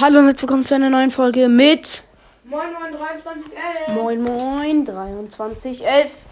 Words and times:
Hallo 0.00 0.20
und 0.20 0.24
herzlich 0.24 0.44
willkommen 0.44 0.64
zu 0.64 0.74
einer 0.74 0.88
neuen 0.88 1.10
Folge 1.10 1.46
mit 1.46 2.04
Moin 2.44 2.72
Moin 2.72 2.96
23 2.96 3.52
11. 3.86 3.94
Moin 3.94 4.22
Moin 4.22 4.86
2311. 4.86 6.24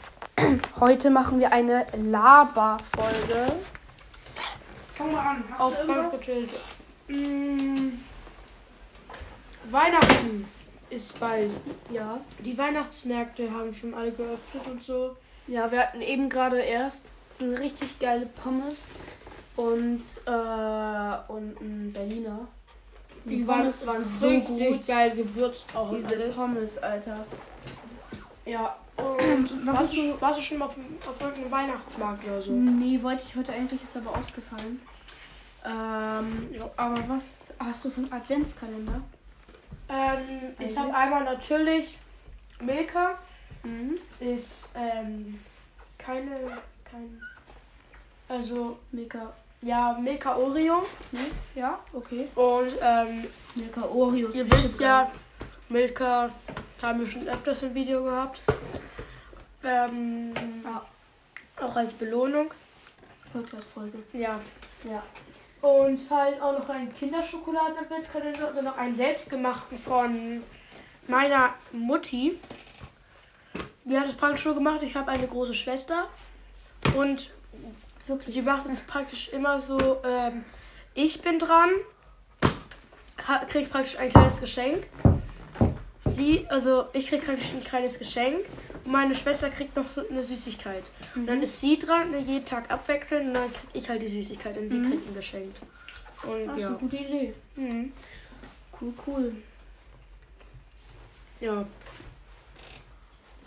Heute 0.81 1.11
machen 1.11 1.39
wir 1.39 1.53
eine 1.53 1.87
Laber-Folge. 1.95 3.53
Fang 4.95 5.13
mal 5.13 5.21
an. 5.21 5.45
Hast 5.51 5.61
Auf 5.61 5.83
du 5.83 5.93
irgendwas? 5.93 6.59
Mm, 7.09 7.99
Weihnachten 9.71 10.49
ist 10.89 11.21
bald. 11.21 11.51
Ja. 11.91 12.21
Die 12.39 12.57
Weihnachtsmärkte 12.57 13.53
haben 13.53 13.75
schon 13.75 13.93
alle 13.93 14.13
geöffnet 14.13 14.63
und 14.71 14.83
so. 14.83 15.15
Ja, 15.47 15.71
wir 15.71 15.81
hatten 15.81 16.01
eben 16.01 16.31
gerade 16.31 16.59
erst 16.59 17.09
eine 17.39 17.59
richtig 17.61 17.99
geile 17.99 18.25
Pommes 18.43 18.89
und, 19.57 20.01
äh, 20.25 21.33
und 21.33 21.61
ein 21.61 21.93
Berliner. 21.93 22.49
Die, 23.29 23.43
Pommes 23.45 23.87
waren 23.87 24.09
so 24.09 24.41
gut. 24.41 24.87
geil 24.87 25.11
gewürzt 25.17 25.65
auch 25.75 25.95
Diese 25.95 26.15
alles. 26.17 26.37
Pommes, 26.37 26.79
Alter. 26.79 27.25
Ja. 28.45 28.77
Und 28.99 29.67
Was 29.67 29.79
warst, 29.79 29.97
du, 29.97 30.21
warst 30.21 30.39
du 30.39 30.43
schon 30.43 30.59
mal 30.59 30.65
auf, 30.67 30.75
auf 31.09 31.21
irgendeinem 31.21 31.51
Weihnachtsmarkt 31.53 32.25
oder 32.27 32.43
so? 32.43 32.51
Nee, 32.51 33.01
wollte 33.03 33.25
ich 33.29 33.37
heute 33.37 33.53
eigentlich, 33.53 33.83
ist 33.85 33.97
aber 33.97 34.17
ausgefallen. 34.17 34.81
Ähm, 35.65 36.49
Ja. 36.53 36.69
aber 36.77 37.09
was 37.09 37.55
hast 37.61 37.85
du 37.85 37.93
einen 37.97 38.13
Adventskalender? 38.13 39.01
Ähm, 39.89 40.55
ich 40.59 40.77
habe 40.77 40.93
einmal 40.95 41.25
natürlich 41.25 41.99
Milka. 42.61 43.19
Mhm. 43.63 43.95
Ist 44.21 44.71
ähm, 44.75 45.39
keine, 45.97 46.59
kein, 46.85 47.21
also 48.29 48.79
Milka. 48.93 49.33
Ja, 49.63 49.99
Milka 50.01 50.37
Oreo. 50.37 50.87
Ja, 51.55 51.79
okay. 51.93 52.29
Und 52.35 52.73
ähm, 52.81 53.27
Milka 53.55 53.85
Oreo. 53.87 54.29
Ihr 54.31 54.51
wisst 54.51 54.79
ja, 54.81 55.11
Milka 55.69 56.31
haben 56.83 57.01
wir 57.01 57.07
schon 57.07 57.29
öfters 57.29 57.63
im 57.63 57.75
Video 57.75 58.05
gehabt. 58.05 58.41
Ähm, 59.65 60.33
Ja. 60.65 60.83
Auch 61.61 61.75
als 61.75 61.93
Belohnung. 61.95 62.53
Podcast-Folge. 63.33 63.99
Ja. 64.13 64.41
Ja. 64.85 65.03
Und 65.61 65.99
halt 66.11 66.41
auch 66.41 66.57
noch 66.57 66.69
einen 66.69 66.95
Kinderschokoladen-Adventskalender 66.95 68.49
und 68.49 68.57
dann 68.57 68.65
noch 68.65 68.79
einen 68.79 68.95
selbstgemachten 68.95 69.77
von 69.77 70.45
meiner 71.09 71.55
Mutti. 71.73 72.39
Die 73.85 73.99
hat 73.99 74.07
es 74.07 74.15
praktisch 74.15 74.45
so 74.45 74.55
gemacht. 74.55 74.83
Ich 74.83 74.95
habe 74.95 75.11
eine 75.11 75.27
große 75.27 75.55
Schwester. 75.55 76.09
Und 76.97 77.31
Wirklich. 78.09 78.35
sie 78.35 78.43
macht 78.43 78.67
es 78.67 78.81
praktisch 78.81 79.29
immer 79.31 79.59
so, 79.61 80.01
ähm, 80.05 80.45
ich 80.95 81.21
bin 81.23 81.39
dran, 81.39 81.71
krieg 83.49 83.71
praktisch 83.71 83.99
ein 83.99 84.11
kleines 84.11 84.41
Geschenk. 84.41 84.87
Sie, 86.07 86.47
also 86.49 86.87
ich 86.95 87.07
krieg 87.09 87.25
praktisch 87.25 87.53
ein 87.53 87.61
kleines 87.61 87.99
Geschenk 87.99 88.39
und 88.85 88.93
meine 88.93 89.15
Schwester 89.15 89.51
kriegt 89.51 89.77
noch 89.77 89.89
so 89.91 90.09
eine 90.09 90.23
Süßigkeit. 90.25 90.85
Und 91.15 91.27
dann 91.27 91.43
ist 91.43 91.61
sie 91.61 91.79
dran, 91.79 92.11
ne, 92.11 92.19
jeden 92.19 92.47
Tag 92.47 92.71
abwechseln 92.71 93.29
und 93.29 93.35
dann 93.35 93.53
krieg 93.53 93.71
ich 93.75 93.89
halt 93.89 94.01
die 94.03 94.09
Süßigkeit 94.09 94.57
und 94.57 94.71
sie 94.71 94.79
Mhm. 94.79 94.91
kriegt 94.91 95.09
ein 95.09 95.15
Geschenk. 95.15 95.55
Und 96.25 96.47
Das 96.47 96.57
ist 96.57 96.63
ja. 96.63 96.69
eine 96.69 96.77
gute 96.79 96.97
Idee. 96.97 97.35
Mhm. 97.57 97.93
Cool, 98.81 98.93
cool. 99.07 99.33
ja. 101.41 101.67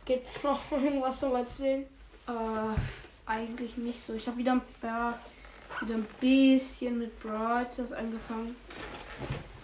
Gibt's 0.05 0.43
noch 0.43 0.59
irgendwas 0.71 1.19
zum 1.19 1.35
Erzählen? 1.35 1.81
Äh, 2.27 2.31
eigentlich 3.31 3.77
nicht 3.77 4.01
so. 4.01 4.13
Ich 4.13 4.27
habe 4.27 4.37
wieder, 4.37 4.61
ja, 4.83 5.17
wieder 5.79 5.95
ein 5.95 6.07
bisschen 6.19 6.99
mit 6.99 7.17
Brawl 7.19 7.67
Stars 7.67 7.93
angefangen. 7.93 8.55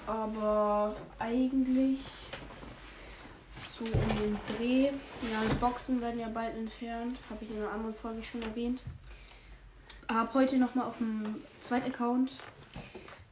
Aber 0.06 0.96
eigentlich 1.20 2.00
so 3.52 3.84
um 3.84 4.18
den 4.18 4.40
Dreh. 4.56 4.86
Ja, 4.86 5.42
die 5.50 5.56
Boxen 5.56 6.02
werden 6.02 6.20
ja 6.20 6.30
bald 6.30 6.56
entfernt. 6.56 7.18
Habe 7.30 7.44
ich 7.44 7.52
in 7.52 7.58
einer 7.58 7.72
anderen 7.72 7.94
Folge 7.94 8.24
schon 8.24 8.42
erwähnt. 8.42 8.82
Habe 10.10 10.34
heute 10.34 10.58
nochmal 10.58 10.88
auf 10.88 10.98
dem 10.98 11.44
zweiten 11.60 11.92
Account 11.92 12.32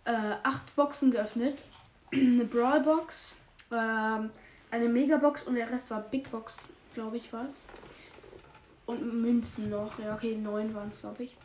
äh, 0.04 0.36
acht 0.44 0.76
Boxen 0.76 1.12
geöffnet. 1.12 1.64
eine 2.14 2.44
Brawl 2.44 2.82
Box, 2.82 3.38
ähm, 3.72 4.30
eine 4.70 4.90
Megabox 4.90 5.44
und 5.44 5.56
der 5.56 5.72
Rest 5.72 5.90
war 5.90 6.02
Big 6.02 6.30
Box, 6.30 6.58
glaube 6.94 7.16
ich, 7.16 7.32
was. 7.32 7.68
Und 8.86 9.22
Münzen 9.22 9.70
noch. 9.70 9.98
Ja, 10.00 10.16
okay, 10.16 10.36
neun 10.36 10.74
waren 10.76 10.90
es, 10.90 11.00
glaube 11.02 11.24
ich. 11.24 11.36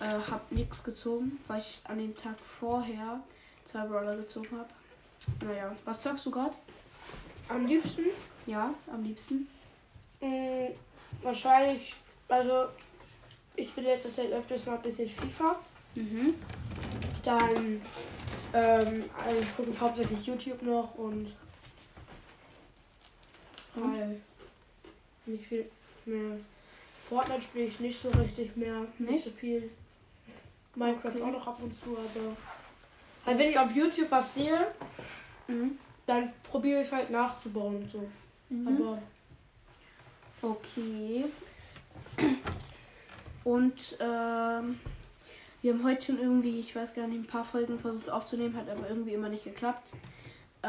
Äh, 0.00 0.18
hab 0.30 0.50
nix 0.50 0.82
gezogen, 0.82 1.38
weil 1.46 1.60
ich 1.60 1.80
an 1.84 1.98
dem 1.98 2.14
Tag 2.16 2.36
vorher 2.40 3.20
zwei 3.64 3.86
Brawler 3.86 4.16
gezogen 4.16 4.48
habe. 4.58 4.68
Naja, 5.46 5.76
was 5.84 6.02
sagst 6.02 6.26
du 6.26 6.30
gerade? 6.32 6.56
Am 7.48 7.66
liebsten 7.66 8.06
Ja, 8.46 8.74
am 8.92 9.04
liebsten. 9.04 9.46
mh, 10.20 10.70
wahrscheinlich, 11.22 11.94
also 12.28 12.66
ich 13.54 13.68
spiele 13.68 13.90
jetzt 13.90 14.10
Zeit 14.12 14.32
öfters 14.32 14.66
mal 14.66 14.76
ein 14.76 14.82
bisschen 14.82 15.08
FIFA. 15.08 15.60
Mhm. 15.94 16.34
Dann 17.22 17.80
ähm, 18.54 19.04
also 19.24 19.42
gucke 19.56 19.70
ich 19.70 19.80
hauptsächlich 19.80 20.26
YouTube 20.26 20.62
noch 20.62 20.94
und 20.96 21.32
Und? 23.76 23.96
halt 23.98 24.20
nicht 25.26 25.46
viel 25.46 25.70
mehr. 26.06 26.38
Fortnite 27.12 27.42
spiele 27.42 27.64
ich 27.66 27.78
nicht 27.80 28.00
so 28.00 28.08
richtig 28.10 28.56
mehr, 28.56 28.80
nicht, 28.98 29.10
Nicht? 29.10 29.24
so 29.24 29.30
viel. 29.30 29.70
Minecraft 30.74 31.08
Okay. 31.10 31.22
auch 31.22 31.32
noch 31.32 31.46
ab 31.46 31.58
und 31.62 31.78
zu, 31.78 31.90
aber 31.98 32.36
halt 33.26 33.38
wenn 33.38 33.50
ich 33.50 33.58
auf 33.58 33.70
YouTube 33.74 34.10
was 34.10 34.34
sehe, 34.34 34.66
Mhm. 35.48 35.78
dann 36.06 36.32
probiere 36.44 36.80
ich 36.80 36.90
halt 36.90 37.10
nachzubauen 37.10 37.76
und 37.82 37.90
so. 37.90 38.08
Mhm. 38.48 38.68
Aber 38.68 39.02
Okay. 40.44 41.24
Und 43.44 43.96
ähm, 44.00 44.78
wir 45.60 45.72
haben 45.72 45.84
heute 45.84 46.06
schon 46.06 46.18
irgendwie, 46.18 46.58
ich 46.60 46.74
weiß 46.74 46.94
gar 46.94 47.06
nicht, 47.06 47.18
ein 47.20 47.26
paar 47.26 47.44
Folgen 47.44 47.78
versucht 47.78 48.08
aufzunehmen, 48.10 48.56
hat 48.56 48.68
aber 48.68 48.88
irgendwie 48.88 49.12
immer 49.14 49.28
nicht 49.28 49.44
geklappt. 49.44 49.92
Äh, 50.62 50.68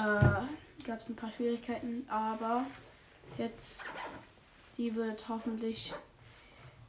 Gab 0.86 1.00
es 1.00 1.08
ein 1.10 1.16
paar 1.16 1.32
Schwierigkeiten, 1.32 2.06
aber 2.10 2.66
jetzt 3.38 3.86
die 4.78 4.94
wird 4.96 5.28
hoffentlich 5.30 5.94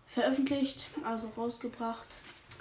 veröffentlicht, 0.06 0.88
also 1.04 1.31
rausgebracht. 1.37 2.06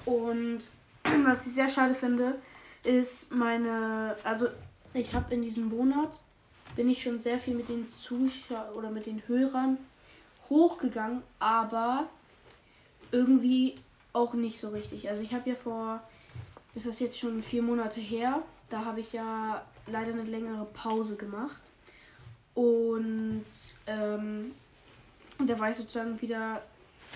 Und 0.06 0.62
was 1.24 1.48
ich 1.48 1.54
sehr 1.54 1.70
schade 1.70 1.94
finde, 1.94 2.36
ist 2.84 3.32
meine, 3.32 4.16
also 4.24 4.48
ich 4.94 5.14
habe 5.14 5.34
in 5.34 5.42
diesem 5.42 5.70
Monat 5.70 6.12
bin 6.76 6.90
ich 6.90 7.04
schon 7.04 7.20
sehr 7.20 7.40
viel 7.40 7.56
mit 7.56 7.70
den 7.70 7.88
Zuschauern 7.92 8.74
oder 8.74 8.90
mit 8.90 9.06
den 9.06 9.22
Hörern 9.28 9.78
hochgegangen, 10.50 11.24
aber 11.40 12.08
irgendwie 13.12 13.76
auch 14.12 14.34
nicht 14.34 14.60
so 14.60 14.70
richtig. 14.70 15.08
Also 15.10 15.22
ich 15.22 15.34
habe 15.34 15.50
ja 15.50 15.56
vor, 15.56 16.02
das 16.74 16.86
ist 16.86 17.00
jetzt 17.00 17.18
schon 17.18 17.42
vier 17.44 17.62
Monate 17.62 18.00
her, 18.00 18.42
da 18.70 18.86
habe 18.86 19.00
ich 19.00 19.14
ja 19.14 19.64
leider 19.88 20.14
eine 20.14 20.24
längere 20.24 20.66
Pause 20.66 21.16
gemacht. 21.16 21.62
Und 22.56 23.46
ähm, 23.88 24.52
da 25.40 25.58
war 25.58 25.72
ich 25.72 25.78
sozusagen 25.78 26.22
wieder 26.22 26.62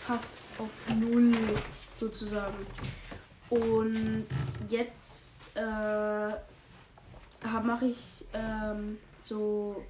fast 0.05 0.45
auf 0.57 0.69
Null 0.95 1.33
sozusagen. 1.99 2.65
Und 3.49 4.27
jetzt 4.69 5.41
äh, 5.55 6.31
mache 7.63 7.85
ich 7.85 8.25
ähm, 8.33 8.97
so 9.21 9.83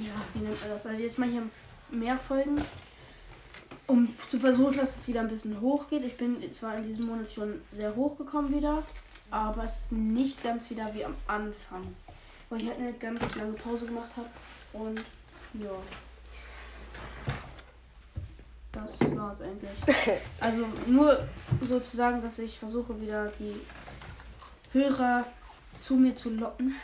ja, 0.00 0.12
wie 0.34 0.40
nennt 0.40 0.60
man 0.60 0.70
das? 0.70 0.86
Also 0.86 1.02
jetzt 1.02 1.18
mache 1.18 1.30
ich 1.30 1.96
mehr 1.96 2.18
Folgen, 2.18 2.62
um 3.86 4.08
zu 4.28 4.38
versuchen, 4.38 4.76
dass 4.76 4.96
es 4.96 5.08
wieder 5.08 5.20
ein 5.20 5.28
bisschen 5.28 5.60
hochgeht. 5.60 6.04
Ich 6.04 6.16
bin 6.16 6.52
zwar 6.52 6.76
in 6.76 6.84
diesem 6.84 7.06
Monat 7.06 7.30
schon 7.30 7.60
sehr 7.72 7.94
hochgekommen 7.94 8.54
wieder, 8.54 8.82
aber 9.30 9.64
es 9.64 9.86
ist 9.86 9.92
nicht 9.92 10.42
ganz 10.42 10.70
wieder 10.70 10.92
wie 10.94 11.04
am 11.04 11.14
Anfang. 11.26 11.94
Weil 12.50 12.62
ich 12.62 12.68
halt 12.68 12.78
eine 12.78 12.92
ganz 12.94 13.36
lange 13.36 13.52
Pause 13.52 13.86
gemacht 13.86 14.10
habe 14.16 14.28
und 14.72 14.98
ja. 15.54 15.70
Das 18.86 19.16
war's 19.16 19.40
eigentlich. 19.42 19.70
Also 20.40 20.64
nur 20.86 21.26
sozusagen, 21.62 22.20
dass 22.20 22.38
ich 22.38 22.58
versuche 22.58 23.00
wieder 23.00 23.30
die 23.38 23.54
Hörer 24.72 25.24
zu 25.80 25.94
mir 25.94 26.14
zu 26.14 26.30
locken, 26.30 26.74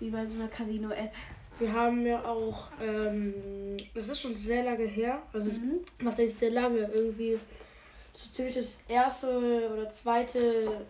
wie 0.00 0.10
bei 0.10 0.26
so 0.26 0.38
einer 0.40 0.48
Casino-App. 0.48 1.12
wir 1.58 1.72
haben 1.72 2.04
ja 2.06 2.24
auch, 2.24 2.68
ähm, 2.82 3.34
das 3.94 4.08
ist 4.08 4.20
schon 4.20 4.36
sehr 4.36 4.64
lange 4.64 4.84
her, 4.84 5.20
also 5.32 5.50
Mhm. 5.50 5.80
was 6.02 6.18
heißt 6.18 6.38
sehr 6.38 6.50
lange, 6.50 6.78
irgendwie 6.92 7.38
so 8.14 8.28
ziemlich 8.30 8.56
das 8.56 8.82
erste 8.88 9.70
oder 9.72 9.90
zweite, 9.90 10.82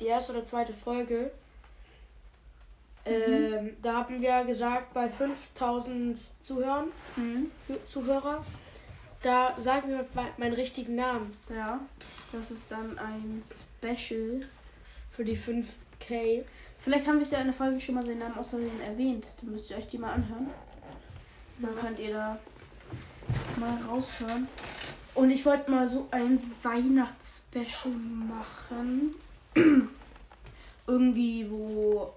die 0.00 0.06
erste 0.06 0.32
oder 0.32 0.44
zweite 0.44 0.72
Folge. 0.72 1.30
Ähm, 3.06 3.76
da 3.82 3.94
haben 3.94 4.20
wir 4.20 4.44
gesagt, 4.44 4.92
bei 4.94 5.08
5000 5.08 6.18
Zuhörern, 6.42 6.86
Mhm. 7.16 7.50
Zuhörer, 7.88 8.44
da 9.22 9.54
sagen 9.58 9.88
wir 9.90 10.04
me- 10.14 10.30
meinen 10.38 10.54
richtigen 10.54 10.96
Namen 10.96 11.36
Ja, 11.48 11.80
das 12.32 12.50
ist 12.50 12.70
dann 12.72 12.98
ein 12.98 13.42
Special. 13.44 14.40
für 15.12 15.24
die 15.24 15.36
fünf 15.36 15.68
Okay. 16.00 16.44
Vielleicht 16.78 17.06
haben 17.08 17.16
wir 17.16 17.22
es 17.22 17.30
ja 17.30 17.38
in 17.38 17.46
der 17.46 17.54
Folge 17.54 17.80
schon 17.80 17.94
mal 17.94 18.04
den 18.04 18.18
Namen 18.18 18.36
außerdem 18.36 18.80
erwähnt. 18.84 19.26
Dann 19.40 19.50
müsst 19.52 19.70
ihr 19.70 19.78
euch 19.78 19.88
die 19.88 19.96
mal 19.98 20.12
anhören. 20.12 20.50
Dann 21.58 21.74
könnt 21.74 21.98
ihr 21.98 22.12
da 22.12 22.38
mal 23.58 23.78
raushören. 23.88 24.46
Und 25.14 25.30
ich 25.30 25.44
wollte 25.46 25.70
mal 25.70 25.88
so 25.88 26.06
ein 26.10 26.38
Weihnachtsspecial 26.62 27.94
machen. 27.94 29.14
Irgendwie, 30.86 31.50
wo. 31.50 32.12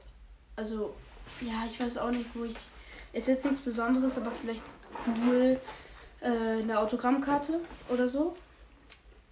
Also, 0.60 0.94
ja, 1.40 1.64
ich 1.66 1.80
weiß 1.80 1.98
auch 1.98 2.12
nicht, 2.12 2.30
wo 2.34 2.44
ich. 2.44 2.58
Ist 3.14 3.30
jetzt 3.30 3.46
nichts 3.46 3.62
Besonderes, 3.62 4.18
aber 4.18 4.30
vielleicht 4.30 4.62
cool. 5.26 5.58
Äh, 6.20 6.28
eine 6.62 6.78
Autogrammkarte 6.80 7.62
oder 7.88 8.10
so. 8.10 8.36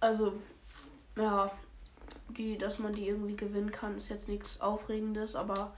Also, 0.00 0.32
ja, 1.18 1.50
die, 2.30 2.56
dass 2.56 2.78
man 2.78 2.94
die 2.94 3.08
irgendwie 3.08 3.36
gewinnen 3.36 3.70
kann, 3.70 3.94
ist 3.94 4.08
jetzt 4.08 4.28
nichts 4.30 4.62
Aufregendes, 4.62 5.36
aber 5.36 5.72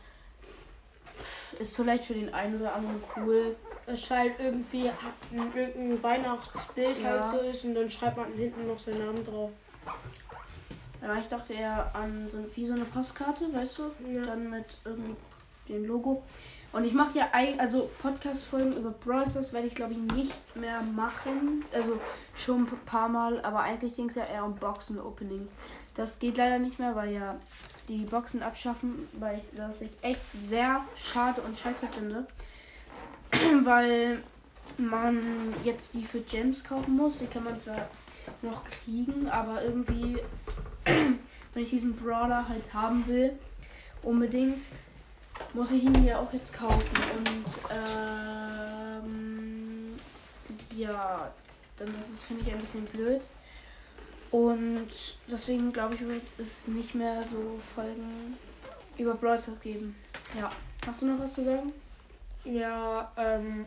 ist 1.59 1.75
vielleicht 1.75 2.05
für 2.05 2.15
den 2.15 2.33
einen 2.33 2.61
oder 2.61 2.77
anderen 2.77 3.03
cool. 3.17 3.57
Es 3.87 4.09
halt 4.09 4.35
irgendwie 4.39 4.89
ein, 4.89 5.53
irgendein 5.53 6.01
Weihnachtsbild 6.01 7.01
Ja. 7.01 7.29
halt 7.29 7.33
so 7.33 7.39
ist 7.41 7.65
und 7.65 7.75
dann 7.75 7.91
schreibt 7.91 8.17
man 8.19 8.33
hinten 8.35 8.69
noch 8.69 8.79
seinen 8.79 9.05
Namen 9.05 9.27
drauf. 9.27 9.51
Ja, 11.03 11.19
ich 11.19 11.27
dachte 11.27 11.55
eher 11.55 11.93
an 11.95 12.29
so 12.31 12.39
wie 12.55 12.67
so 12.67 12.75
eine 12.75 12.85
Postkarte, 12.85 13.53
weißt 13.53 13.79
du? 13.79 13.83
Ja. 14.15 14.27
Dann 14.27 14.49
mit 14.49 14.67
irgendwie 14.85 15.17
dem 15.73 15.85
Logo. 15.87 16.23
Und 16.73 16.85
ich 16.85 16.93
mache 16.93 17.19
ja 17.19 17.29
also 17.59 17.91
Podcast-Folgen 18.01 18.77
über 18.77 18.91
Brawl 18.91 19.29
Stars 19.29 19.53
werde 19.53 19.67
ich 19.67 19.75
glaube 19.75 19.93
ich 19.93 19.99
nicht 19.99 20.57
mehr 20.57 20.83
machen. 20.83 21.65
Also 21.73 21.99
schon 22.37 22.63
ein 22.63 22.69
paar 22.87 23.09
Mal, 23.09 23.41
aber 23.41 23.61
eigentlich 23.61 23.95
ging 23.95 24.09
es 24.09 24.15
ja 24.15 24.25
eher 24.25 24.45
um 24.45 24.55
Boxen-Openings. 24.55 25.53
Das 25.95 26.21
geht 26.21 26.37
leider 26.37 26.59
nicht 26.61 26.79
mehr, 26.79 26.95
weil 26.95 27.13
ja 27.13 27.37
die 27.89 28.05
Boxen 28.05 28.43
abschaffen, 28.43 29.09
weil 29.15 29.39
ich 29.39 29.45
das 29.57 29.81
ich 29.81 29.91
echt 30.03 30.21
sehr 30.41 30.85
schade 30.97 31.41
und 31.41 31.59
scheiße 31.59 31.89
finde. 31.89 32.27
weil 33.65 34.23
man 34.79 35.21
jetzt 35.65 35.95
die 35.95 36.05
für 36.05 36.21
Gems 36.21 36.65
kaufen 36.65 36.97
muss. 36.97 37.19
Die 37.19 37.27
kann 37.27 37.45
man 37.45 37.59
zwar 37.59 37.89
noch 38.43 38.63
kriegen, 38.65 39.29
aber 39.29 39.63
irgendwie, 39.63 40.19
wenn 40.85 41.63
ich 41.63 41.71
diesen 41.71 41.97
Brawler 41.97 42.49
halt 42.49 42.73
haben 42.73 43.07
will, 43.07 43.33
unbedingt, 44.03 44.67
muss 45.55 45.73
ich 45.73 45.83
ihn 45.85 46.05
ja 46.05 46.21
auch 46.21 46.33
jetzt 46.33 46.53
kaufen. 46.53 46.97
Und 47.19 47.45
ähm, 49.05 49.11
ja, 50.77 51.31
dann 51.77 51.95
das 51.97 52.11
ist, 52.11 52.23
finde 52.23 52.43
ich, 52.43 52.53
ein 52.53 52.59
bisschen 52.59 52.85
blöd. 52.85 53.23
Und 54.31 54.89
deswegen 55.29 55.73
glaube 55.73 55.97
ich, 55.97 56.01
wird 56.07 56.23
es 56.39 56.69
nicht 56.69 56.95
mehr 56.95 57.25
so 57.25 57.59
Folgen 57.75 58.39
über 58.97 59.15
Brawl 59.15 59.39
geben. 59.61 59.97
Ja. 60.39 60.53
Hast 60.87 61.03
du 61.03 61.07
noch 61.07 61.19
was 61.19 61.33
zu 61.35 61.45
sagen? 61.45 61.73
Ja, 62.45 63.11
ähm. 63.17 63.67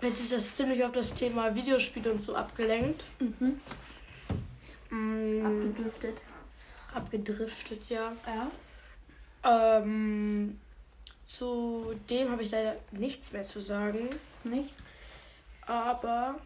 Jetzt 0.00 0.20
ist 0.20 0.32
das 0.32 0.54
ziemlich 0.54 0.84
auf 0.84 0.92
das 0.92 1.14
Thema 1.14 1.54
Videospiele 1.54 2.12
und 2.12 2.20
so 2.20 2.34
abgelenkt. 2.34 3.04
Mhm. 3.20 3.60
Mm, 4.90 5.46
Abgedüftet. 5.46 6.18
abgedriftet, 6.94 7.80
ja. 7.88 8.12
Ja. 8.26 8.50
Ähm, 9.44 10.58
zu 11.26 11.94
dem 12.08 12.30
habe 12.30 12.42
ich 12.42 12.50
leider 12.50 12.76
nichts 12.92 13.32
mehr 13.32 13.42
zu 13.42 13.60
sagen. 13.60 14.08
Nicht? 14.44 14.72
Aber, 15.66 16.36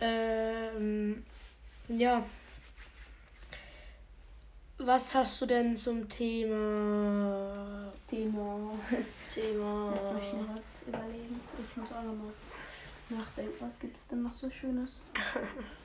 ähm, 0.00 1.24
ja. 1.88 2.24
Was 4.78 5.14
hast 5.14 5.40
du 5.40 5.46
denn 5.46 5.76
zum 5.76 6.08
Thema? 6.08 7.92
Thema. 8.08 8.72
Thema. 9.32 9.94
Lass 9.94 10.14
mich 10.14 10.28
schnell 10.28 10.46
was 10.56 10.82
überlegen. 10.86 11.40
Ich 11.70 11.76
muss 11.76 11.92
auch 11.92 12.02
nochmal 12.02 12.32
nachdenken. 13.10 13.54
Was 13.60 13.78
gibt 13.78 13.96
es 13.96 14.08
denn 14.08 14.22
noch 14.22 14.32
so 14.32 14.50
Schönes? 14.50 15.04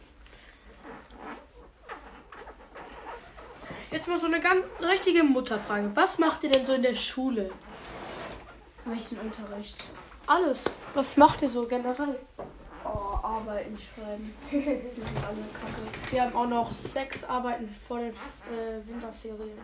Jetzt 3.97 4.07
mal 4.07 4.17
so 4.19 4.27
eine 4.27 4.39
ganz 4.39 4.61
richtige 4.79 5.23
Mutterfrage. 5.23 5.89
Was 5.95 6.19
macht 6.19 6.43
ihr 6.43 6.51
denn 6.51 6.63
so 6.63 6.73
in 6.73 6.83
der 6.83 6.93
Schule? 6.93 7.49
Welchen 8.85 9.17
Unterricht? 9.17 9.75
Alles. 10.27 10.65
Was 10.93 11.17
macht 11.17 11.41
ihr 11.41 11.49
so 11.49 11.65
generell? 11.65 12.19
Oh, 12.85 13.17
Arbeiten 13.23 13.75
schreiben. 13.75 14.35
Die 14.51 14.55
sind 14.59 15.17
alle 15.25 15.41
kacke. 15.51 16.11
Wir 16.11 16.21
haben 16.21 16.35
auch 16.35 16.47
noch 16.47 16.71
sechs 16.71 17.23
Arbeiten 17.23 17.67
vor 17.87 17.97
den 17.97 18.11
äh, 18.11 18.87
Winterferien. 18.87 19.57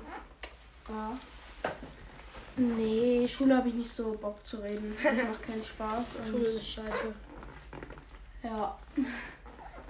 Ja. 0.89 1.11
Nee, 2.57 3.27
Schule 3.27 3.55
habe 3.55 3.69
ich 3.69 3.75
nicht 3.75 3.91
so 3.91 4.13
Bock 4.13 4.43
zu 4.43 4.57
reden. 4.57 4.97
Das 5.03 5.15
macht 5.15 5.43
keinen 5.43 5.63
Spaß. 5.63 6.15
Und 6.25 6.27
Schule 6.27 6.45
ist 6.45 6.71
scheiße. 6.71 7.13
Ja. 8.41 8.79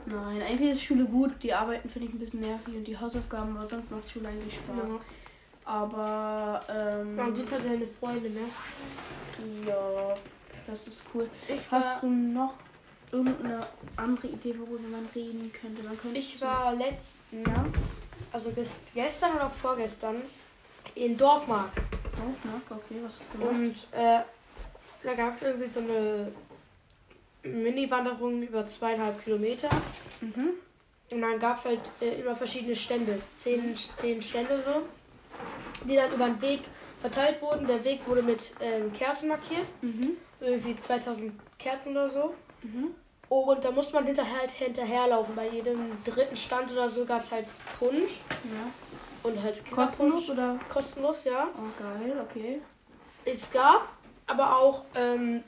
Nein, 0.06 0.42
eigentlich 0.42 0.72
ist 0.72 0.84
Schule 0.84 1.06
gut. 1.06 1.32
Die 1.42 1.54
Arbeiten 1.54 1.88
finde 1.90 2.08
ich 2.08 2.14
ein 2.14 2.20
bisschen 2.20 2.42
nervig 2.42 2.76
und 2.76 2.84
die 2.86 2.98
Hausaufgaben, 2.98 3.56
aber 3.58 3.66
sonst 3.66 3.92
macht 3.92 4.10
Schule 4.10 4.28
eigentlich 4.30 4.56
Spaß. 4.56 4.90
Ja. 4.90 5.00
Aber, 5.66 6.60
ähm, 6.70 7.16
Man 7.16 7.36
sieht 7.36 7.50
halt 7.52 7.64
seine 7.64 7.88
Freunde, 7.88 8.30
ne? 8.30 8.42
ja, 9.66 10.14
das 10.68 10.88
ist 10.88 11.06
cool. 11.14 11.30
Ich 11.48 11.72
Hast 11.72 12.04
du 12.04 12.08
noch 12.08 12.54
irgendeine 13.12 13.66
andere 13.96 14.28
Idee, 14.28 14.56
worüber 14.58 14.88
man 14.92 15.08
reden 15.16 15.52
könnte? 15.54 15.84
Man 15.84 15.98
könnte 15.98 16.18
Ich 16.18 16.42
war 16.42 16.74
letztens, 16.76 18.02
also 18.32 18.50
ges- 18.50 18.80
gestern 18.94 19.36
oder 19.36 19.50
vorgestern, 19.50 20.16
in 20.96 21.16
Dorfmark. 21.16 21.72
Aufmark, 21.78 22.62
okay, 22.70 23.00
was 23.04 23.20
hast 23.20 23.34
du 23.34 23.38
gemacht? 23.40 23.56
Und 23.56 24.00
äh, 24.00 24.20
da 25.04 25.14
gab 25.16 25.36
es 25.38 25.42
irgendwie 25.44 25.68
so 25.70 25.80
eine 25.80 26.32
Mini-Wanderung 27.44 28.42
über 28.44 28.68
zweieinhalb 28.68 29.24
Kilometer. 29.24 29.70
Mhm. 30.22 30.52
Und 31.12 31.22
dann 31.22 31.40
gab 31.40 31.60
es 31.60 31.66
halt 31.66 31.92
äh, 32.02 32.22
immer 32.22 32.36
verschiedene 32.36 32.76
Stände. 32.76 33.22
Zehn, 33.36 33.76
zehn 33.76 34.22
Stände 34.22 34.62
so. 34.66 34.84
Die 35.88 35.96
dann 35.96 36.14
über 36.14 36.26
den 36.26 36.42
Weg 36.42 36.62
verteilt 37.02 37.42
wurden. 37.42 37.68
Der 37.68 37.84
Weg 37.84 38.08
wurde 38.08 38.24
mit 38.24 38.54
ähm, 38.62 38.92
Kerzen 38.94 39.30
markiert. 39.30 39.68
Mhm. 39.82 40.18
Irgendwie 40.40 40.76
2000 40.80 41.34
Kerzen 41.60 41.92
oder 41.92 42.10
so. 42.10 42.34
Mhm. 42.64 42.96
Und 43.30 43.66
da 43.66 43.72
musste 43.72 43.94
man 43.94 44.06
hinterher, 44.06 44.40
halt 44.40 44.52
hinterherlaufen. 44.52 45.36
Bei 45.36 45.48
jedem 45.48 46.04
dritten 46.04 46.36
Stand 46.36 46.72
oder 46.72 46.88
so 46.88 47.06
gab 47.06 47.24
es 47.24 47.32
halt 47.32 47.48
Punsch. 47.80 48.22
Ja. 48.44 48.72
Und 49.24 49.42
halt 49.42 49.70
Kostenlos 49.72 50.30
oder? 50.30 50.60
Kostenlos, 50.72 51.26
ja. 51.26 51.48
Oh, 51.56 51.82
geil, 51.82 52.14
okay. 52.22 52.62
Es 53.26 53.52
gab 53.52 53.88
aber 54.28 54.58
auch 54.60 54.84
ähm, 54.96 55.44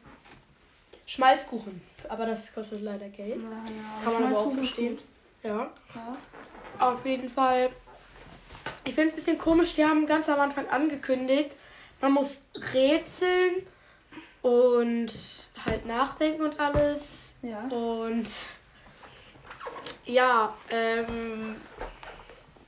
Schmalzkuchen. 1.05 1.81
Aber 2.09 2.25
das 2.25 2.53
kostet 2.53 2.81
leider 2.81 3.09
Geld. 3.09 3.41
Ja, 3.41 3.50
ja. 3.50 4.03
Kann 4.03 4.13
man 4.13 4.24
aber 4.31 4.39
auch 4.39 4.53
verstehen. 4.53 4.97
Ja. 5.43 5.69
Ja. 5.93 6.15
Auf 6.79 7.05
jeden 7.05 7.29
Fall. 7.29 7.69
Ich 8.83 8.93
finde 8.93 9.09
es 9.09 9.13
ein 9.13 9.15
bisschen 9.15 9.38
komisch, 9.38 9.75
die 9.75 9.85
haben 9.85 10.05
ganz 10.05 10.29
am 10.29 10.39
Anfang 10.39 10.67
angekündigt, 10.69 11.55
man 12.01 12.13
muss 12.13 12.41
rätseln 12.74 13.65
und 14.41 15.12
halt 15.65 15.85
nachdenken 15.85 16.43
und 16.43 16.59
alles. 16.59 17.35
Ja. 17.41 17.62
Und 17.67 18.27
ja, 20.05 20.53
ähm, 20.69 21.55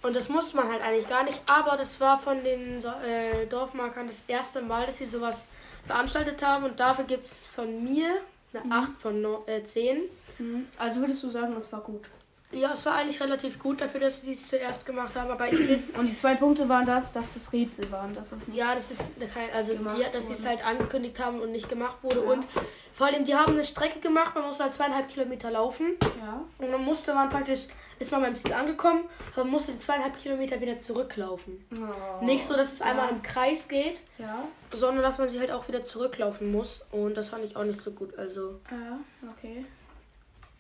und 0.08 0.16
das 0.16 0.30
musste 0.30 0.56
man 0.56 0.70
halt 0.70 0.82
eigentlich 0.82 1.10
gar 1.10 1.26
nicht, 1.26 1.42
aber 1.46 1.76
das 1.76 2.00
war 2.00 2.18
von 2.18 2.42
den 2.42 2.78
äh, 2.78 3.46
Dorfmarkern 3.50 4.08
das 4.08 4.24
erste 4.28 4.62
Mal, 4.62 4.86
dass 4.86 5.00
sie 5.00 5.06
sowas 5.06 5.50
veranstaltet 5.86 6.42
haben 6.42 6.64
und 6.64 6.80
dafür 6.80 7.04
gibt 7.04 7.26
es 7.26 7.40
von 7.40 7.84
mir 7.84 8.22
eine 8.54 8.74
8 8.74 8.92
von 8.98 9.22
no, 9.22 9.44
äh, 9.48 9.62
10. 9.62 10.04
Mhm. 10.40 10.68
Also 10.78 11.02
würdest 11.02 11.22
du 11.24 11.30
sagen, 11.30 11.54
es 11.58 11.70
war 11.74 11.82
gut. 11.82 12.06
Ja, 12.51 12.72
es 12.74 12.86
war 12.86 12.96
eigentlich 12.96 13.20
relativ 13.22 13.60
gut 13.60 13.82
dafür, 13.82 14.00
dass 14.00 14.22
sie 14.22 14.27
dies 14.27 14.48
zuerst 14.48 14.86
gemacht 14.86 15.13
haben, 15.16 15.30
aber 15.30 15.51
ich 15.51 15.60
finde, 15.60 16.00
Und 16.00 16.08
die 16.12 16.16
zwei 16.16 16.34
Punkte 16.36 16.70
waren 16.70 16.86
das, 16.86 17.12
dass 17.12 17.36
es 17.36 17.51
Rätsel 17.51 17.92
waren, 17.92 18.16
dass 18.16 18.32
es 18.32 18.48
nicht. 18.48 18.58
ja, 18.58 18.74
das 18.74 18.89
ist 18.89 19.10
kein, 19.34 19.50
also 19.54 19.74
die, 19.74 20.06
dass 20.13 20.27
sie 20.27 20.34
es 20.34 20.46
halt 20.46 20.66
angekündigt 20.66 21.20
haben 21.20 21.42
und 21.42 21.51
nicht 21.51 21.68
gemacht 21.68 21.98
wurde 22.04 22.24
Ja. 22.24 22.32
und 22.32 22.48
vor 22.94 23.08
allem, 23.08 23.25
die 23.25 23.36
haben 23.36 23.54
eine 23.54 23.66
Strecke 23.66 24.00
gemacht, 24.00 24.34
man 24.34 24.46
musste 24.46 24.63
halt 24.63 24.74
zweieinhalb 24.74 25.10
Kilometer 25.10 25.51
laufen 25.51 25.98
Ja. 26.24 26.42
und 26.58 26.72
dann 26.72 26.84
musste 26.86 27.13
man 27.13 27.30
praktisch, 27.30 27.68
ist 28.00 28.12
man 28.13 28.22
beim 28.22 28.36
Ziel 28.38 28.54
angekommen, 28.54 29.01
aber 29.34 29.44
man 29.44 29.51
musste 29.51 29.74
die 29.74 29.80
zweieinhalb 29.80 30.18
Kilometer 30.18 30.60
wieder 30.62 30.80
zurücklaufen. 30.80 31.66
Oh. 31.75 32.24
Nicht 32.25 32.46
so, 32.48 32.56
dass 32.56 32.72
es 32.72 32.82
einmal 32.82 33.08
Ja. 33.08 33.12
im 33.12 33.22
Kreis 33.24 33.68
geht, 33.68 34.00
Ja. 34.20 34.48
sondern 34.74 35.04
dass 35.04 35.18
man 35.18 35.27
sich 35.27 35.39
halt 35.42 35.51
auch 35.51 35.68
wieder 35.68 35.84
zurücklaufen 35.84 36.50
muss 36.51 36.86
und 36.92 37.16
das 37.18 37.27
fand 37.27 37.44
ich 37.44 37.58
auch 37.58 37.66
nicht 37.66 37.82
so 37.82 37.92
gut, 37.92 38.18
also. 38.18 38.62
Ja, 38.72 39.00
okay. 39.38 39.66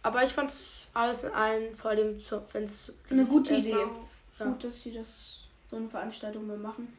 Aber 0.07 0.23
ich 0.23 0.31
fand 0.31 0.49
es 0.49 0.89
alles 0.93 1.23
in 1.23 1.33
allem, 1.33 1.75
vor 1.75 1.91
allem, 1.91 2.17
wenn 2.53 2.63
es 2.63 2.93
Eine 3.09 3.25
gute 3.25 3.55
Idee. 3.55 3.71
Ja. 4.39 4.45
Gut, 4.45 4.63
dass 4.63 4.81
sie 4.83 4.93
das 4.93 5.41
so 5.69 5.75
eine 5.75 5.89
Veranstaltung 5.89 6.47
mehr 6.47 6.55
machen. 6.57 6.97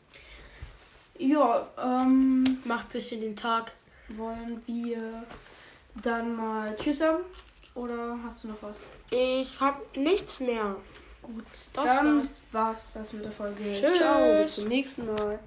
Ja, 1.18 1.66
ähm, 1.82 2.60
macht 2.64 2.88
ein 2.88 2.92
bisschen 2.92 3.20
den 3.22 3.34
Tag. 3.34 3.72
wollen 4.10 4.62
wir 4.66 5.24
dann 6.02 6.36
mal 6.36 6.76
Tschüss 6.76 6.98
sagen? 6.98 7.24
Oder 7.74 8.18
hast 8.24 8.44
du 8.44 8.48
noch 8.48 8.62
was? 8.62 8.84
Ich 9.10 9.58
habe 9.58 9.80
nichts 9.98 10.40
mehr. 10.40 10.76
Gut, 11.22 11.44
Das 11.50 11.72
dann 11.72 12.18
war's. 12.22 12.28
war's 12.52 12.92
das 12.94 13.12
mit 13.14 13.24
der 13.24 13.32
Folge. 13.32 13.62
Tschüss. 13.62 13.96
Ciao, 13.96 14.42
bis 14.42 14.54
zum 14.56 14.68
nächsten 14.68 15.06
Mal. 15.06 15.38